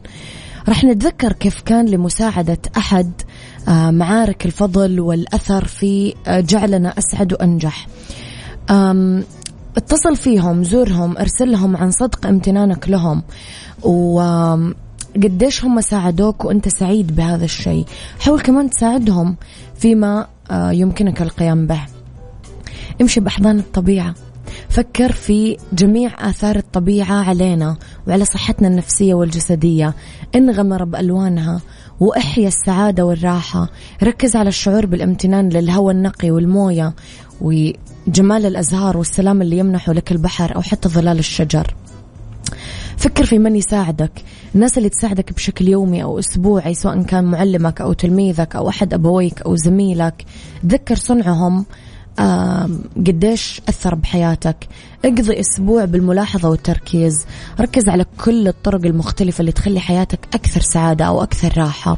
راح 0.69 0.85
نتذكر 0.85 1.33
كيف 1.33 1.61
كان 1.61 1.87
لمساعدة 1.87 2.59
أحد 2.76 3.12
آه، 3.69 3.90
معارك 3.90 4.47
الفضل 4.47 5.00
والأثر 5.00 5.64
في 5.64 6.14
آه، 6.26 6.40
جعلنا 6.40 6.99
أسعد 6.99 7.33
وأنجح. 7.33 7.87
اتصل 9.76 10.16
فيهم 10.16 10.64
زورهم 10.64 11.19
ارسلهم 11.19 11.76
عن 11.76 11.90
صدق 11.90 12.26
امتنانك 12.26 12.88
لهم. 12.88 13.23
وقديش 15.16 15.64
هم 15.64 15.80
ساعدوك 15.80 16.44
وأنت 16.44 16.68
سعيد 16.68 17.16
بهذا 17.16 17.44
الشيء. 17.44 17.85
حاول 18.20 18.40
كمان 18.40 18.70
تساعدهم 18.70 19.37
فيما 19.78 20.26
آه، 20.50 20.70
يمكنك 20.70 21.23
القيام 21.23 21.66
به. 21.66 21.80
امشي 23.00 23.20
بأحضان 23.20 23.58
الطبيعة. 23.58 24.14
فكر 24.68 25.12
في 25.12 25.56
جميع 25.73 26.30
آثار 26.30 26.56
الطبيعة 26.56 27.28
علينا 27.28 27.76
وعلى 28.08 28.25
صحتنا 28.25 28.68
النفسية 28.68 29.14
والجسدية. 29.14 29.94
انغمر 30.35 30.85
بألوانها 30.85 31.61
وأحيا 32.00 32.49
السعادة 32.49 33.04
والراحة. 33.04 33.68
ركز 34.02 34.37
على 34.37 34.49
الشعور 34.49 34.87
بالامتنان 34.87 35.49
للهواء 35.49 35.94
النقي 35.94 36.30
والموية 36.30 36.94
وجمال 37.40 38.46
الأزهار 38.46 38.96
والسلام 38.96 39.42
اللي 39.42 39.58
يمنحه 39.58 39.92
لك 39.92 40.12
البحر 40.12 40.56
أو 40.56 40.62
حتى 40.62 40.88
ظلال 40.88 41.18
الشجر. 41.18 41.75
فكر 42.96 43.25
في 43.25 43.38
من 43.38 43.56
يساعدك. 43.56 44.12
الناس 44.56 44.78
اللي 44.78 44.88
تساعدك 44.88 45.32
بشكل 45.32 45.68
يومي 45.68 46.02
أو 46.02 46.18
أسبوعي 46.18 46.75
سواء 46.75 47.02
كان 47.02 47.25
معلمك 47.25 47.80
أو 47.80 47.92
تلميذك 47.92 48.56
أو 48.56 48.68
أحد 48.68 48.94
أبويك 48.94 49.42
أو 49.42 49.56
زميلك 49.56 50.25
تذكر 50.62 50.94
صنعهم 50.94 51.66
قديش 52.96 53.60
أثر 53.68 53.94
بحياتك. 53.94 54.68
اقضي 55.04 55.40
أسبوع 55.40 55.84
بالملاحظة 55.84 56.48
والتركيز. 56.48 57.26
ركز 57.60 57.88
على 57.88 58.06
كل 58.25 58.48
الطرق 58.48 58.84
المختلفة 58.84 59.40
اللي 59.40 59.52
تخلي 59.52 59.80
حياتك 59.80 60.28
أكثر 60.34 60.60
سعادة 60.60 61.04
أو 61.04 61.22
أكثر 61.22 61.58
راحة. 61.58 61.96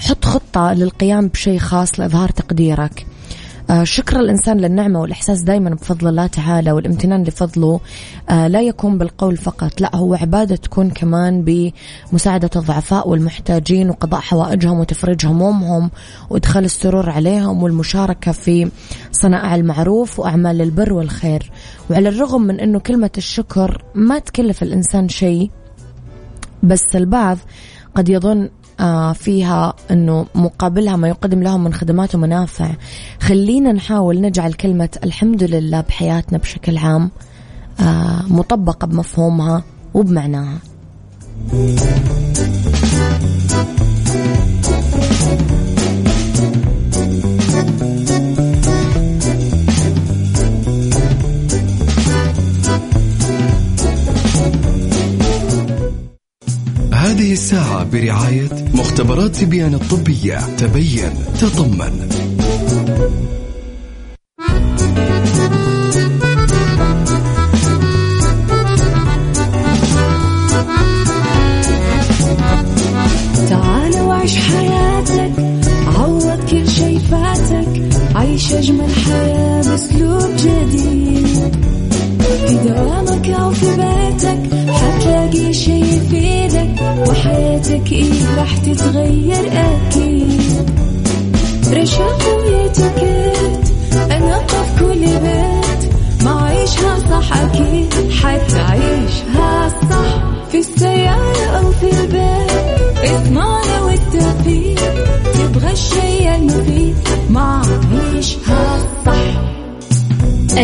حط 0.00 0.24
خطة 0.24 0.72
للقيام 0.72 1.28
بشيء 1.28 1.58
خاص 1.58 2.00
لإظهار 2.00 2.30
تقديرك. 2.30 3.06
شكر 3.82 4.20
الإنسان 4.20 4.58
للنعمة 4.58 5.00
والإحساس 5.00 5.42
دائما 5.42 5.70
بفضل 5.70 6.08
الله 6.08 6.26
تعالى 6.26 6.72
والامتنان 6.72 7.22
لفضله 7.24 7.80
آه، 8.30 8.48
لا 8.48 8.60
يكون 8.60 8.98
بالقول 8.98 9.36
فقط 9.36 9.80
لا 9.80 9.96
هو 9.96 10.14
عبادة 10.14 10.56
تكون 10.56 10.90
كمان 10.90 11.44
بمساعدة 11.44 12.50
الضعفاء 12.56 13.08
والمحتاجين 13.08 13.90
وقضاء 13.90 14.20
حوائجهم 14.20 14.80
وتفريج 14.80 15.26
همومهم 15.26 15.90
وإدخال 16.30 16.64
السرور 16.64 17.10
عليهم 17.10 17.62
والمشاركة 17.62 18.32
في 18.32 18.70
صنائع 19.12 19.54
المعروف 19.54 20.20
وأعمال 20.20 20.62
البر 20.62 20.92
والخير. 20.92 21.50
وعلى 21.90 22.08
الرغم 22.08 22.42
من 22.42 22.60
أنه 22.60 22.78
كلمة 22.78 23.10
الشكر 23.18 23.84
ما 23.94 24.18
تكلف 24.18 24.62
الإنسان 24.62 25.08
شيء 25.08 25.50
بس 26.62 26.96
البعض 26.96 27.38
قد 27.94 28.08
يظن 28.08 28.42
آه، 28.42 28.65
فيها 29.12 29.74
أنه 29.90 30.26
مقابلها 30.34 30.96
ما 30.96 31.08
يقدم 31.08 31.42
لهم 31.42 31.64
من 31.64 31.74
خدمات 31.74 32.14
ومنافع. 32.14 32.70
خلينا 33.20 33.72
نحاول 33.72 34.20
نجعل 34.20 34.52
كلمة 34.52 34.88
الحمد 35.04 35.42
لله 35.42 35.80
بحياتنا 35.80 36.38
بشكل 36.38 36.78
عام 36.78 37.10
آه، 37.80 38.22
مطبقة 38.28 38.86
بمفهومها 38.86 39.62
وبمعناها. 39.94 40.58
الساعة 57.46 57.84
برعاية 57.84 58.48
مختبرات 58.74 59.36
تبيان 59.36 59.74
الطبية. 59.74 60.56
تبين 60.56 61.10
تطمن. 61.40 62.35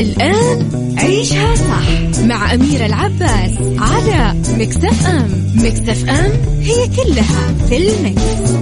الآن 0.02 0.68
عيشها 0.98 1.54
صح 1.54 2.20
مع 2.24 2.54
أميرة 2.54 2.86
العباس 2.86 3.50
على 3.78 4.34
مكتف 4.58 5.06
أم 5.06 5.30
مكتف 5.54 6.08
أم 6.08 6.32
هي 6.60 6.88
كلها 6.96 7.54
في 7.68 7.76
المكس. 7.76 8.52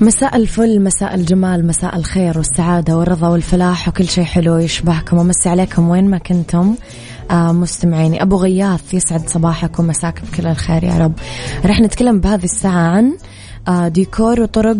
مساء 0.00 0.36
الفل 0.36 0.80
مساء 0.80 1.14
الجمال 1.14 1.66
مساء 1.66 1.96
الخير 1.96 2.38
والسعادة 2.38 2.96
والرضا 2.96 3.28
والفلاح 3.28 3.88
وكل 3.88 4.08
شيء 4.08 4.24
حلو 4.24 4.58
يشبهكم 4.58 5.18
ومسي 5.18 5.48
عليكم 5.48 5.88
وين 5.88 6.10
ما 6.10 6.18
كنتم 6.18 6.76
مستمعيني 7.32 8.22
أبو 8.22 8.36
غياث 8.36 8.94
يسعد 8.94 9.28
صباحك 9.28 9.78
ومساك 9.78 10.22
بكل 10.24 10.46
الخير 10.46 10.84
يا 10.84 10.98
رب. 10.98 11.12
رح 11.64 11.80
نتكلم 11.80 12.20
بهذه 12.20 12.44
الساعة 12.44 12.88
عن 12.88 13.16
آه 13.68 13.88
ديكور 13.88 14.40
وطرق 14.40 14.76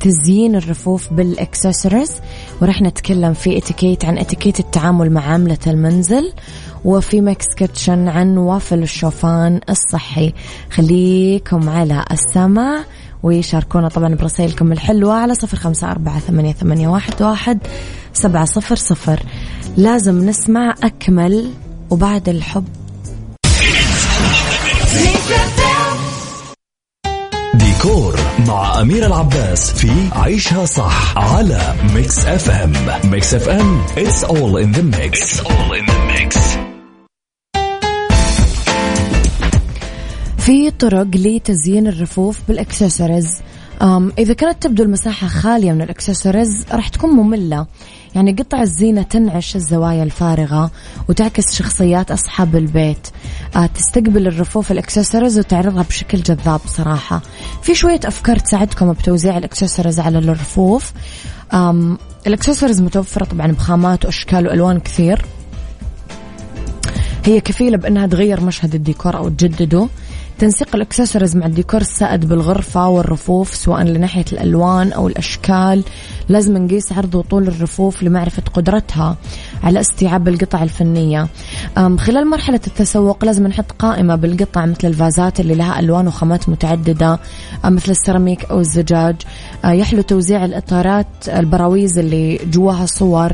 تزيين 0.00 0.56
الرفوف 0.56 1.12
بالاكسسوارز 1.12 2.10
ورح 2.62 2.82
نتكلم 2.82 3.34
في 3.34 3.58
اتيكيت 3.58 4.04
عن 4.04 4.18
اتيكيت 4.18 4.60
التعامل 4.60 5.10
مع 5.12 5.22
عاملة 5.22 5.58
المنزل 5.66 6.32
وفي 6.84 7.20
ميكس 7.20 7.46
kitchen 7.56 8.08
عن 8.08 8.36
وافل 8.36 8.82
الشوفان 8.82 9.60
الصحي. 9.70 10.32
خليكم 10.70 11.68
على 11.68 12.04
السمع 12.12 12.78
وشاركونا 13.22 13.88
طبعا 13.88 14.14
برسائلكم 14.14 14.72
الحلوة 14.72 15.14
على 15.14 15.34
صفر 15.34 15.56
خمسة 15.56 15.90
أربعة 15.90 16.18
ثمانية, 16.18 16.52
ثمانية 16.52 16.88
واحد, 16.88 17.22
واحد 17.22 17.58
سبعة 18.12 18.44
صفر 18.44 18.76
صفر. 18.76 19.22
لازم 19.76 20.28
نسمع 20.28 20.74
أكمل 20.82 21.50
وبعد 21.90 22.28
الحب. 22.28 22.64
ديكور 27.54 28.18
مع 28.46 28.80
أميرة 28.80 29.06
العباس 29.06 29.70
في 29.70 29.90
عيشها 30.12 30.64
صح 30.64 31.18
على 31.18 31.74
ميكس 31.94 32.26
اف 32.26 32.50
ام 32.50 32.72
ميكس 33.10 33.34
اف 33.34 33.48
ام 33.48 33.82
it's 33.86 34.24
all 34.24 34.56
in 34.64 34.72
the 34.76 34.82
mix. 34.96 35.20
It's 35.20 35.40
all 35.46 35.72
in 35.78 35.86
the 35.86 35.98
mix. 36.12 36.38
في 40.38 40.70
طرق 40.70 41.06
لتزيين 41.14 41.86
الرفوف 41.86 42.40
بالاكسسوارز. 42.48 43.28
إذا 44.18 44.34
كانت 44.34 44.62
تبدو 44.62 44.82
المساحة 44.82 45.26
خالية 45.28 45.72
من 45.72 45.82
الاكسسوارز 45.82 46.64
راح 46.72 46.88
تكون 46.88 47.10
مملة. 47.10 47.66
يعني 48.16 48.32
قطع 48.32 48.62
الزينة 48.62 49.02
تنعش 49.02 49.56
الزوايا 49.56 50.02
الفارغة 50.02 50.70
وتعكس 51.08 51.54
شخصيات 51.54 52.10
أصحاب 52.10 52.56
البيت. 52.56 53.08
آه 53.56 53.66
تستقبل 53.66 54.26
الرفوف 54.26 54.72
الإكسسوارز 54.72 55.38
وتعرضها 55.38 55.82
بشكل 55.82 56.22
جذاب 56.22 56.60
صراحة 56.66 57.22
في 57.62 57.74
شوية 57.74 58.00
أفكار 58.04 58.38
تساعدكم 58.38 58.92
بتوزيع 58.92 59.38
الإكسسوارز 59.38 60.00
على 60.00 60.18
الرفوف. 60.18 60.92
الإكسسوارز 62.26 62.80
متوفرة 62.80 63.24
طبعا 63.24 63.46
بخامات 63.46 64.04
وأشكال 64.04 64.46
وألوان 64.46 64.80
كثير. 64.80 65.24
هي 67.24 67.40
كفيلة 67.40 67.76
بأنها 67.76 68.06
تغير 68.06 68.40
مشهد 68.40 68.74
الديكور 68.74 69.16
أو 69.16 69.28
تجدده. 69.28 69.88
تنسيق 70.38 70.76
الأكسسوارز 70.76 71.36
مع 71.36 71.46
الديكور 71.46 71.80
السائد 71.80 72.28
بالغرفة 72.28 72.88
والرفوف 72.88 73.54
سواء 73.54 73.82
لناحية 73.82 74.24
الألوان 74.32 74.92
أو 74.92 75.08
الأشكال. 75.08 75.84
لازم 76.28 76.56
نقيس 76.56 76.92
عرض 76.92 77.14
وطول 77.14 77.48
الرفوف 77.48 78.02
لمعرفة 78.02 78.42
قدرتها 78.54 79.16
على 79.62 79.80
استيعاب 79.80 80.28
القطع 80.28 80.62
الفنية. 80.62 81.28
خلال 81.76 82.30
مرحلة 82.30 82.60
التسوق 82.66 83.24
لازم 83.24 83.46
نحط 83.46 83.72
قائمة 83.78 84.16
بالقطع 84.16 84.66
مثل 84.66 84.88
الفازات 84.88 85.40
اللي 85.40 85.54
لها 85.54 85.80
ألوان 85.80 86.08
وخامات 86.08 86.48
متعددة 86.48 87.18
مثل 87.64 87.90
السيراميك 87.90 88.44
أو 88.44 88.60
الزجاج. 88.60 89.16
يحلو 89.64 90.02
توزيع 90.02 90.44
الإطارات 90.44 91.06
البراويز 91.28 91.98
اللي 91.98 92.40
جواها 92.52 92.86
صور. 92.86 93.32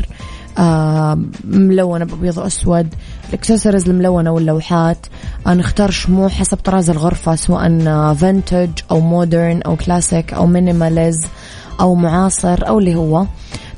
ملونة 1.44 2.04
بأبيض 2.04 2.38
وأسود 2.38 2.94
الاكسسوارز 3.28 3.88
الملونة 3.88 4.30
واللوحات. 4.30 5.06
نختار 5.46 5.90
شموع 5.90 6.28
حسب 6.28 6.56
طراز 6.56 6.90
الغرفة 6.90 7.34
سواء 7.34 8.14
vintage 8.14 8.70
أو 8.90 9.00
modern 9.00 9.62
أو 9.62 9.76
كلاسيك 9.76 10.34
أو 10.34 10.46
minimalist 10.46 11.26
أو 11.80 11.94
معاصر 11.94 12.68
أو 12.68 12.78
اللي 12.78 12.94
هو. 12.94 13.26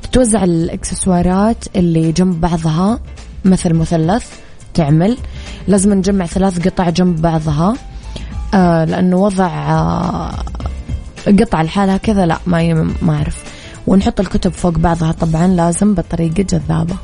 تتوزع 0.03 0.43
الاكسسوارات 0.43 1.65
اللي 1.75 2.11
جنب 2.11 2.41
بعضها 2.41 2.99
مثل 3.45 3.73
مثلث 3.73 4.25
تعمل. 4.73 5.17
لازم 5.67 5.93
نجمع 5.93 6.25
ثلاث 6.25 6.67
قطع 6.67 6.89
جنب 6.89 7.21
بعضها. 7.21 7.73
آه 8.53 8.85
لأنه 8.85 9.17
وضع 9.17 9.47
آه 9.47 10.31
قطعة 11.39 11.63
لحالها 11.63 11.97
كذا 11.97 12.25
لا 12.25 12.39
ما 12.47 12.73
ما 13.01 13.15
أعرف. 13.15 13.54
ونحط 13.87 14.19
الكتب 14.19 14.51
فوق 14.51 14.77
بعضها 14.77 15.11
طبعا 15.11 15.47
لازم 15.47 15.93
بطريقة 15.93 16.43
جذابة 16.43 16.95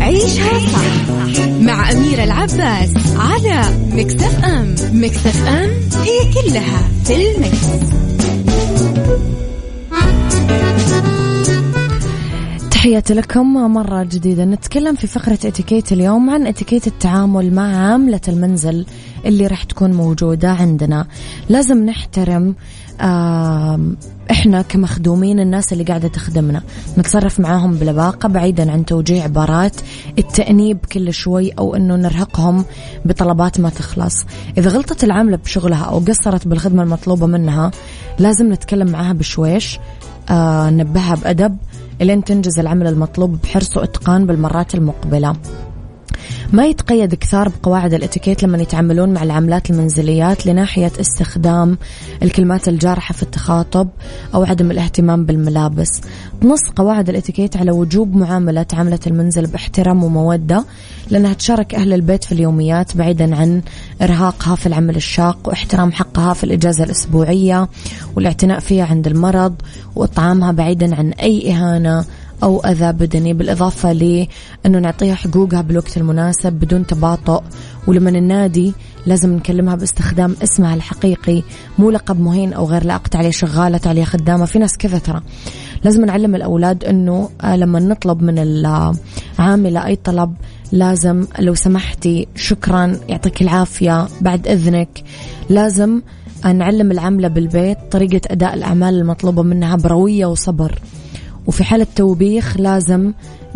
عيشها 0.00 0.58
صح 0.58 1.12
مع 1.60 1.90
أميرة 1.92 2.24
العباس 2.24 2.90
على 3.16 3.62
مكتف 3.92 4.44
أم 4.44 4.74
مكتف 4.92 5.46
أم 5.48 5.70
هي 6.02 6.32
كلها 6.34 6.88
في 7.04 7.14
المكس. 7.36 7.66
تحياتي 12.82 13.14
لكم 13.14 13.52
مرة 13.52 14.02
جديدة. 14.02 14.44
نتكلم 14.44 14.94
في 14.96 15.06
فقرة 15.06 15.38
اتيكيت 15.44 15.92
اليوم 15.92 16.30
عن 16.30 16.46
اتيكيت 16.46 16.86
التعامل 16.86 17.54
مع 17.54 17.76
عاملة 17.76 18.20
المنزل 18.28 18.86
اللي 19.24 19.46
راح 19.46 19.64
تكون 19.64 19.92
موجودة 19.92 20.50
عندنا. 20.50 21.06
لازم 21.48 21.86
نحترم 21.86 22.54
إحنا 24.30 24.62
كمخدومين 24.68 25.40
الناس 25.40 25.72
اللي 25.72 25.84
قاعدة 25.84 26.08
تخدمنا. 26.08 26.62
نتصرف 26.98 27.40
معاهم 27.40 27.74
بلباقة 27.74 28.28
بعيدا 28.28 28.72
عن 28.72 28.84
توجيه 28.84 29.22
عبارات 29.22 29.76
التأنيب 30.18 30.78
كل 30.92 31.12
شوي 31.12 31.50
أو 31.50 31.76
إنه 31.76 31.96
نرهقهم 31.96 32.64
بطلبات 33.04 33.60
ما 33.60 33.68
تخلص. 33.68 34.14
إذا 34.58 34.70
غلطت 34.70 35.04
العاملة 35.04 35.36
بشغلها 35.36 35.84
أو 35.84 35.98
قصرت 35.98 36.48
بالخدمة 36.48 36.82
المطلوبة 36.82 37.26
منها 37.26 37.70
لازم 38.18 38.52
نتكلم 38.52 38.90
معاها 38.90 39.12
بشويش. 39.12 39.78
آه 40.30 40.70
نبهها 40.70 41.14
بأدب. 41.14 41.56
لين 42.00 42.24
تنجز 42.24 42.58
العمل 42.58 42.86
المطلوب 42.86 43.38
بحرص 43.42 43.76
وإتقان 43.76 44.26
بالمرات 44.26 44.74
المقبلة. 44.74 45.36
ما 46.52 46.66
يتقيد 46.66 47.14
كثار 47.14 47.48
بقواعد 47.48 47.94
الاتيكيت 47.94 48.42
لما 48.42 48.58
يتعاملون 48.58 49.14
مع 49.14 49.22
العملات 49.22 49.70
المنزليات 49.70 50.46
لناحية 50.46 50.92
استخدام 51.00 51.78
الكلمات 52.22 52.68
الجارحة 52.68 53.14
في 53.14 53.22
التخاطب 53.22 53.88
أو 54.34 54.44
عدم 54.44 54.70
الاهتمام 54.70 55.24
بالملابس. 55.24 56.00
تنص 56.40 56.60
قواعد 56.76 57.08
الاتيكيت 57.08 57.56
على 57.56 57.70
وجوب 57.70 58.16
معاملة 58.16 58.66
عاملة 58.72 58.98
المنزل 59.06 59.46
باحترام 59.46 60.04
ومودة 60.04 60.64
لأنها 61.10 61.32
تشارك 61.32 61.74
أهل 61.74 61.92
البيت 61.92 62.24
في 62.24 62.32
اليوميات 62.32 62.96
بعيدا 62.96 63.36
عن 63.36 63.62
إرهاقها 64.02 64.56
في 64.56 64.66
العمل 64.66 64.96
الشاق 64.96 65.38
واحترام 65.44 65.92
حقها 65.92 66.34
في 66.34 66.44
الإجازة 66.44 66.84
الأسبوعية 66.84 67.68
والاعتناء 68.16 68.58
فيها 68.60 68.86
عند 68.86 69.06
المرض 69.06 69.54
وإطعامها 69.96 70.52
بعيدا 70.52 70.96
عن 70.96 71.12
أي 71.12 71.52
إهانة 71.52 72.04
أو 72.42 72.60
أذى 72.60 72.92
بدني 72.92 73.34
بالإضافة 73.34 73.92
لأنه 73.92 74.78
نعطيها 74.78 75.14
حقوقها 75.14 75.62
بالوقت 75.62 75.96
المناسب 75.96 76.52
بدون 76.52 76.86
تباطؤ. 76.86 77.42
ولما 77.86 78.10
النادي 78.10 78.72
لازم 79.06 79.32
نكلمها 79.32 79.74
باستخدام 79.74 80.36
اسمها 80.42 80.74
الحقيقي 80.74 81.42
مو 81.78 81.90
لقب 81.90 82.20
مهين 82.20 82.52
أو 82.52 82.66
غير 82.66 82.84
لائق 82.84 83.16
عليه 83.16 83.30
شغالة 83.30 83.80
عليه 83.86 84.04
خدامة. 84.04 84.44
في 84.44 84.58
ناس 84.58 84.76
كذا 84.76 84.98
ترى. 84.98 85.22
لازم 85.84 86.04
نعلم 86.04 86.34
الأولاد 86.34 86.84
أنه 86.84 87.28
آه، 87.40 87.56
لما 87.56 87.80
نطلب 87.80 88.22
من 88.22 88.38
العاملة 88.38 89.86
أي 89.86 89.96
طلب 89.96 90.34
لازم 90.72 91.26
لو 91.38 91.54
سمحتي 91.54 92.26
شكرا 92.34 92.96
يعطيك 93.08 93.42
العافية. 93.42 94.06
بعد 94.20 94.48
إذنك 94.48 95.02
لازم 95.50 96.00
نعلم 96.44 96.90
العاملة 96.90 97.28
بالبيت 97.28 97.78
طريقة 97.90 98.20
أداء 98.30 98.54
الأعمال 98.54 98.94
المطلوبة 98.94 99.42
منها 99.42 99.76
بروية 99.76 100.26
وصبر. 100.26 100.78
وفي 101.46 101.64
حالة 101.64 101.86
توبيخ 101.96 102.56
لازم 102.56 103.12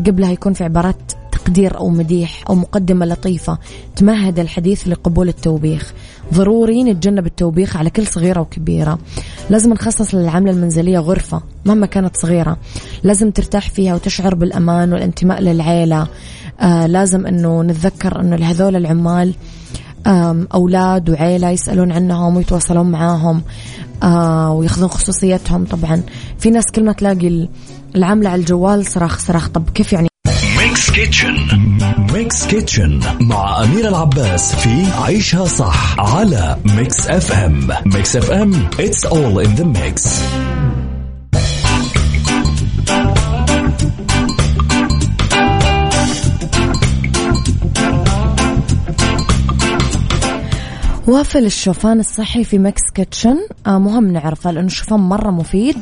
قبلها 0.06 0.32
يكون 0.32 0.52
في 0.52 0.64
عبارات 0.64 1.12
تقدير 1.32 1.78
أو 1.78 1.88
مديح 1.88 2.44
أو 2.48 2.54
مقدمة 2.54 3.06
لطيفة 3.06 3.58
تمهد 3.96 4.38
الحديث 4.38 4.88
لقبول 4.88 5.28
التوبيخ. 5.28 5.92
ضروري 6.34 6.84
نتجنب 6.84 7.26
التوبيخ 7.26 7.76
على 7.76 7.90
كل 7.90 8.06
صغيرة 8.06 8.40
وكبيرة. 8.40 8.98
لازم 9.50 9.72
نخصص 9.72 10.14
للعملة 10.14 10.52
المنزلية 10.52 10.98
غرفة 10.98 11.42
مهما 11.64 11.86
كانت 11.86 12.16
صغيرة. 12.16 12.56
لازم 13.02 13.30
ترتاح 13.30 13.70
فيها 13.70 13.94
وتشعر 13.94 14.34
بالأمان 14.34 14.92
والانتماء 14.92 15.40
للعيلة. 15.40 16.06
آه 16.60 16.86
لازم 16.86 17.26
أنه 17.26 17.62
نتذكر 17.62 18.20
أنه 18.20 18.36
لهذول 18.36 18.76
العمال 18.76 19.34
أولاد 20.54 21.10
وعيلة 21.10 21.50
يسألون 21.50 21.92
عنهم 21.92 22.36
ويتواصلون 22.36 22.90
معاهم 22.90 23.42
آه 24.02 24.52
ويأخذون 24.52 24.88
خصوصيتهم 24.88 25.64
طبعا. 25.64 26.02
في 26.38 26.50
ناس 26.50 26.64
كل 26.74 26.84
ما 26.84 26.92
تلاقي 26.92 27.48
العاملة 27.94 28.30
على 28.30 28.40
الجوال 28.40 28.86
صراخ 28.86 29.18
صراخ. 29.18 29.48
طب 29.48 29.70
كيف 29.70 29.92
يعني؟ 29.92 30.08
ميكس 30.58 30.90
kitchen 30.90 31.36
ميكس 32.12 32.46
kitchen 32.46 33.00
مع 33.20 33.62
أميرة 33.64 33.88
العباس 33.88 34.54
في 34.54 34.86
عيشها 35.02 35.44
صح 35.44 36.00
على 36.00 36.56
ميكس 36.64 37.08
اف 37.08 37.32
ام 37.32 37.68
ميكس 37.86 38.16
اف 38.16 38.30
ام 38.30 38.68
it's 38.78 39.08
all 39.08 39.46
in 39.46 39.60
the 39.60 39.64
mix. 39.64 40.10
وافل 51.08 51.46
الشوفان 51.46 52.00
الصحي 52.00 52.44
في 52.44 52.58
ميكس 52.58 52.82
kitchen 52.94 53.36
آه 53.66 53.78
مهم 53.78 54.12
نعرفه 54.12 54.50
لأنه 54.50 54.66
الشوفان 54.66 55.00
مرة 55.00 55.30
مفيد. 55.30 55.76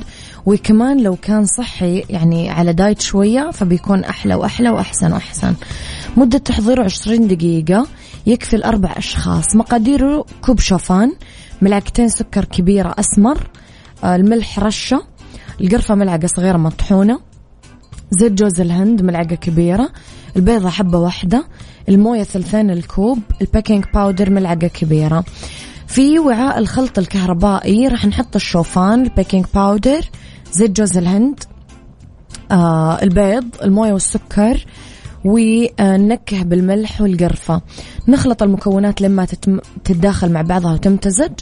وكمان 0.47 1.03
لو 1.03 1.17
كان 1.17 1.45
صحي 1.47 2.05
يعني 2.11 2.51
على 2.51 2.73
دايت 2.73 3.01
شوية 3.01 3.51
فبيكون 3.51 4.05
أحلى 4.05 4.35
وأحلى 4.35 4.71
وأحسن 4.71 5.13
وأحسن. 5.13 5.55
مدة 6.17 6.39
تحضيره 6.39 6.85
20 6.85 7.27
دقيقة 7.29 7.87
يكفي 8.27 8.57
لأربع 8.57 8.93
أشخاص. 8.97 9.57
مقاديره 9.57 10.25
كوب 10.43 10.61
شوفان 10.61 11.13
ملعقتين 11.63 12.09
سكر 12.09 12.45
كبيرة 12.45 12.95
أسمر 12.99 13.51
آه 14.05 14.17
الملح 14.17 14.59
رشة 14.59 15.03
القرفة 15.61 15.95
ملعقة 15.95 16.27
صغيرة 16.27 16.57
مطحونة 16.57 17.21
زيت 18.11 18.33
جوز 18.33 18.61
الهند 18.61 19.03
ملعقة 19.03 19.35
كبيرة 19.35 19.89
البيضة 20.37 20.69
حبة 20.69 20.99
واحدة 20.99 21.45
الموية 21.89 22.23
ثلثين 22.23 22.71
الكوب 22.71 23.19
ال 23.41 23.47
baking 23.47 23.85
powder 23.95 24.31
ملعقة 24.31 24.67
كبيرة. 24.67 25.25
في 25.87 26.19
وعاء 26.19 26.59
الخلط 26.59 26.99
الكهربائي 26.99 27.89
راح 27.89 28.07
نحط 28.07 28.37
الشوفان 28.37 29.03
البيكنج 29.03 29.45
باودر 29.55 30.05
زيت 30.55 30.71
جوز 30.71 30.99
الهند 30.99 31.45
آه 32.51 33.03
البيض 33.03 33.45
الموية 33.63 33.93
والسكر 33.93 34.67
وننكه 35.25 36.43
بالملح 36.43 37.01
والقرفة. 37.01 37.61
نخلط 38.09 38.43
المكونات 38.43 39.01
لما 39.01 39.27
تتداخل 39.85 40.33
مع 40.33 40.43
بعضها 40.43 40.73
وتمتزج. 40.73 41.33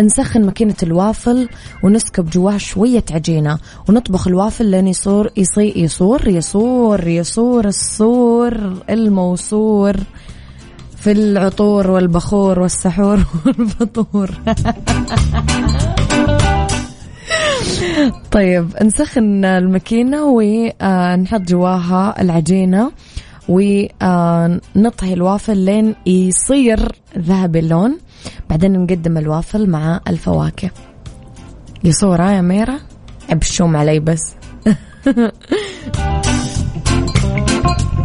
نسخن 0.00 0.46
ماكينة 0.46 0.74
الوافل 0.82 1.48
ونسكب 1.82 2.30
جواها 2.30 2.58
شوية 2.58 3.04
عجينة 3.10 3.58
ونطبخ 3.88 4.28
الوافل 4.28 4.66
لين 4.66 4.88
يصور 4.88 5.30
يصي 5.36 5.72
يصور 5.76 6.28
يصور 6.28 7.08
يصور 7.08 7.64
الصور 7.64 8.82
الموصور 8.90 9.96
في 10.96 11.12
العطور 11.12 11.90
والبخور 11.90 12.58
والسحور 12.58 13.24
والفطور 13.46 14.30
طيب 18.32 18.70
نسخن 18.82 19.44
الماكينة 19.44 20.24
ونحط 20.24 21.40
جواها 21.40 22.22
العجينة 22.22 22.92
ونطهي 23.48 25.12
الوافل 25.12 25.56
لين 25.56 25.94
يصير 26.06 26.92
ذهبي 27.18 27.58
اللون. 27.58 27.98
بعدين 28.50 28.72
نقدم 28.72 29.18
الوافل 29.18 29.70
مع 29.70 30.00
الفواكه. 30.08 30.70
يصورها 31.84 32.16
صورة 32.16 32.32
يا 32.32 32.40
ميرا 32.40 32.78
ابشوم 33.30 33.76
علي 33.76 34.00
بس. 34.00 34.34